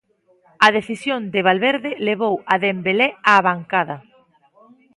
A 0.65 0.67
decisión 0.77 1.21
de 1.33 1.39
Valverde 1.47 1.91
levou 2.07 2.35
a 2.53 2.55
Dembelé 2.65 3.09
á 3.31 3.33
bancada. 3.49 3.97